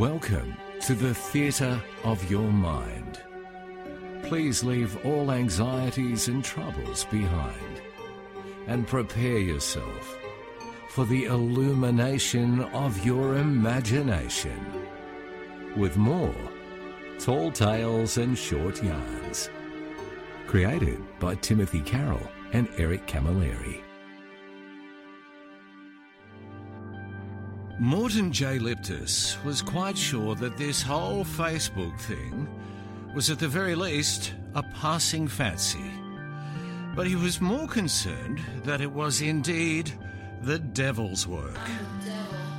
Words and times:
Welcome 0.00 0.56
to 0.86 0.94
the 0.94 1.12
theatre 1.12 1.78
of 2.04 2.30
your 2.30 2.50
mind. 2.50 3.20
Please 4.22 4.64
leave 4.64 4.96
all 5.04 5.30
anxieties 5.30 6.28
and 6.28 6.42
troubles 6.42 7.04
behind 7.04 7.82
and 8.66 8.86
prepare 8.86 9.36
yourself 9.36 10.16
for 10.88 11.04
the 11.04 11.26
illumination 11.26 12.62
of 12.72 13.04
your 13.04 13.36
imagination 13.36 14.58
with 15.76 15.98
more 15.98 16.34
tall 17.18 17.52
tales 17.52 18.16
and 18.16 18.38
short 18.38 18.82
yarns. 18.82 19.50
Created 20.46 21.04
by 21.18 21.34
Timothy 21.34 21.82
Carroll 21.82 22.26
and 22.54 22.70
Eric 22.78 23.06
Camilleri. 23.06 23.82
Morton 27.80 28.30
J. 28.30 28.58
Liptus 28.58 29.42
was 29.42 29.62
quite 29.62 29.96
sure 29.96 30.34
that 30.34 30.58
this 30.58 30.82
whole 30.82 31.24
Facebook 31.24 31.98
thing 31.98 32.46
was 33.14 33.30
at 33.30 33.38
the 33.38 33.48
very 33.48 33.74
least 33.74 34.34
a 34.54 34.62
passing 34.62 35.26
fancy. 35.26 35.90
But 36.94 37.06
he 37.06 37.16
was 37.16 37.40
more 37.40 37.66
concerned 37.66 38.38
that 38.64 38.82
it 38.82 38.92
was 38.92 39.22
indeed 39.22 39.90
the 40.42 40.58
devil's 40.58 41.26
work. 41.26 41.58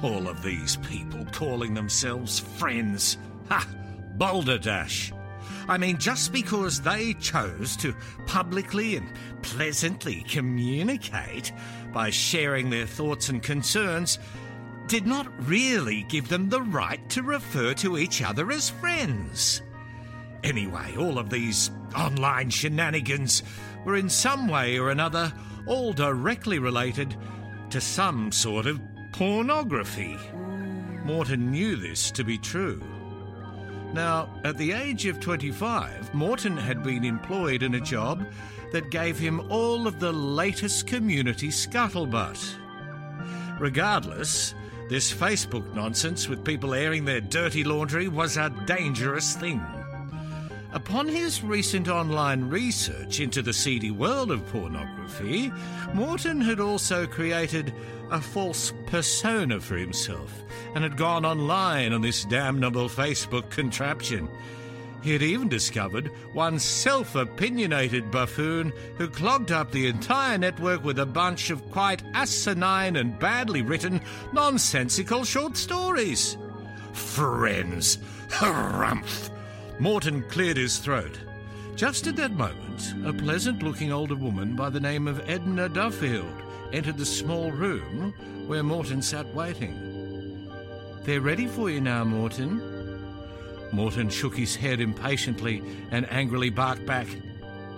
All 0.02 0.28
of 0.28 0.42
these 0.42 0.78
people 0.78 1.24
calling 1.32 1.76
themselves 1.76 2.40
friends. 2.40 3.20
Ha! 3.50 3.68
Balderdash! 4.18 5.14
I 5.68 5.78
mean, 5.78 6.00
just 6.00 6.34
because 6.34 6.82
they 6.82 7.14
chose 7.14 7.78
to 7.78 7.96
publicly 8.26 8.96
and 8.96 9.08
pleasantly 9.44 10.24
communicate 10.28 11.52
by 11.94 12.10
sharing 12.10 12.72
their 12.72 12.88
thoughts 12.88 13.30
and 13.30 13.44
concerns 13.44 14.18
did 14.92 15.08
not 15.08 15.48
really 15.48 16.04
give 16.10 16.28
them 16.28 16.50
the 16.50 16.62
right 16.62 17.10
to 17.10 17.24
refer 17.24 17.74
to 17.74 17.98
each 17.98 18.22
other 18.22 18.52
as 18.52 18.70
friends. 18.70 19.62
Anyway, 20.44 20.98
all 21.00 21.18
of 21.18 21.30
these 21.30 21.72
online 21.96 22.50
shenanigans 22.50 23.42
were 23.86 23.96
in 23.96 24.10
some 24.10 24.50
way 24.50 24.78
or 24.78 24.90
another 24.90 25.32
all 25.66 25.94
directly 25.94 26.60
related 26.60 27.16
to 27.70 27.80
some 27.80 28.34
sort 28.34 28.66
of 28.66 28.82
pornography. 29.14 30.18
Morton 31.06 31.52
knew 31.52 31.78
this 31.78 32.12
to 32.12 32.26
be 32.26 32.38
true. 32.38 32.84
Now, 33.94 34.42
at 34.44 34.58
the 34.58 34.74
age 34.74 35.06
of 35.06 35.22
25, 35.22 36.14
Morton 36.14 36.58
had 36.58 36.84
been 36.84 37.06
employed 37.06 37.64
in 37.64 37.76
a 37.76 37.80
job 37.80 38.26
that 38.74 38.92
gave 38.92 39.18
him 39.18 39.40
all 39.50 39.88
of 39.88 40.02
the 40.02 40.12
latest 40.12 40.86
community 40.86 41.48
scuttlebutt. 41.48 42.56
Regardless, 43.58 44.54
this 44.92 45.10
Facebook 45.10 45.74
nonsense 45.74 46.28
with 46.28 46.44
people 46.44 46.74
airing 46.74 47.06
their 47.06 47.22
dirty 47.22 47.64
laundry 47.64 48.10
was 48.10 48.36
a 48.36 48.54
dangerous 48.66 49.38
thing. 49.38 49.62
Upon 50.74 51.08
his 51.08 51.42
recent 51.42 51.88
online 51.88 52.50
research 52.50 53.22
into 53.22 53.42
the 53.42 53.54
seedy 53.54 53.90
world 53.90 54.32
of 54.32 54.46
pornography, 54.48 55.50
Morton 55.94 56.42
had 56.42 56.60
also 56.60 57.08
created 57.08 57.74
a 58.12 58.20
false 58.20 58.74
persona 58.86 59.62
for 59.62 59.78
himself 59.78 60.44
and 60.76 60.84
had 60.84 60.98
gone 60.98 61.24
online 61.24 61.94
on 61.94 62.02
this 62.02 62.26
damnable 62.26 62.90
Facebook 62.90 63.50
contraption. 63.50 64.28
He 65.02 65.14
had 65.14 65.24
even 65.24 65.50
discovered 65.50 66.12
one 66.34 66.60
self 66.60 67.16
opinionated 67.16 68.12
buffoon 68.12 68.72
who 68.98 69.08
clogged 69.08 69.52
up 69.52 69.72
the 69.72 69.88
entire 69.88 70.38
network 70.38 70.84
with 70.84 71.00
a 71.00 71.06
bunch 71.06 71.50
of 71.50 71.70
quite 71.72 72.04
asinine 72.14 72.96
and 72.96 73.18
badly 73.18 73.64
written, 73.64 74.02
nonsensical 74.32 75.24
short 75.24 75.58
stories. 75.58 76.38
Friends! 76.94 77.98
Harumph! 78.30 79.30
Morton 79.80 80.22
cleared 80.30 80.58
his 80.58 80.78
throat. 80.78 81.20
Just 81.76 82.06
at 82.06 82.16
that 82.18 82.34
moment, 82.34 82.94
a 83.06 83.14
pleasant 83.14 83.64
looking 83.64 83.92
older 83.92 84.16
woman 84.16 84.56
by 84.56 84.70
the 84.70 84.80
name 84.80 85.08
of 85.08 85.28
Edna 85.28 85.68
Duffield 85.68 86.44
entered 86.74 86.98
the 86.98 87.06
small 87.06 87.52
room 87.52 88.14
where 88.48 88.62
Morton 88.62 89.02
sat 89.02 89.26
waiting. 89.34 90.48
They're 91.04 91.22
ready 91.22 91.48
for 91.48 91.72
you 91.72 91.82
now, 91.82 92.04
Morton. 92.04 92.71
Morton 93.74 94.10
shook 94.10 94.36
his 94.36 94.56
head 94.56 94.80
impatiently 94.80 95.64
and 95.92 96.10
angrily 96.12 96.50
barked 96.50 96.86
back. 96.86 97.08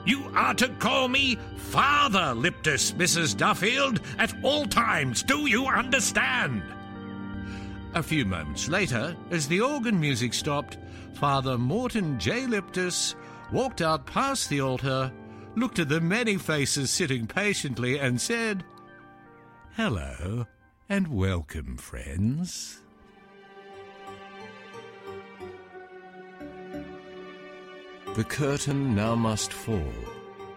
You 0.06 0.30
are 0.36 0.54
to 0.56 0.68
call 0.80 1.08
me 1.08 1.38
Father 1.56 2.34
Liptus, 2.36 2.94
Mrs. 2.94 3.38
Duffield, 3.38 4.02
at 4.18 4.34
all 4.44 4.66
times. 4.66 5.24
Do 5.24 5.48
you 5.48 5.66
understand? 5.66 6.62
A 7.96 8.04
few 8.04 8.26
moments 8.26 8.68
later, 8.68 9.16
as 9.32 9.48
the 9.48 9.62
organ 9.62 10.00
music 10.00 10.34
stopped, 10.34 10.78
Father 11.14 11.58
Morton 11.58 12.20
J. 12.20 12.48
Liptus 12.48 13.16
walked 13.52 13.82
out 13.82 14.06
past 14.06 14.50
the 14.50 14.62
altar, 14.62 15.12
looked 15.56 15.80
at 15.80 15.90
the 15.90 16.02
many 16.02 16.38
faces 16.38 16.92
sitting 16.92 17.28
patiently, 17.28 18.00
and 18.00 18.20
said, 18.20 18.64
Hello 19.78 20.46
and 20.90 21.08
welcome, 21.08 21.78
friends. 21.78 22.83
The 28.16 28.24
curtain 28.24 28.94
now 28.94 29.16
must 29.16 29.52
fall 29.52 29.92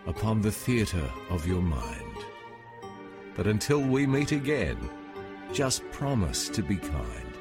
upon 0.06 0.43
the 0.43 0.53
theatre 0.53 1.11
of 1.31 1.47
your 1.47 1.62
mind. 1.62 2.19
But 3.34 3.47
until 3.47 3.81
we 3.81 4.06
meet 4.06 4.31
again, 4.31 4.77
just 5.55 5.83
promise 5.91 6.50
to 6.50 6.62
be 6.62 6.77
kind. 6.77 7.33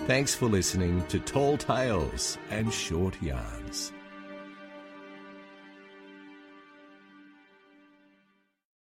Thanks 0.00 0.34
for 0.34 0.44
listening 0.44 1.06
to 1.06 1.18
Tall 1.20 1.56
Tales 1.56 2.36
and 2.50 2.70
Short 2.70 3.16
Yarns. 3.22 3.94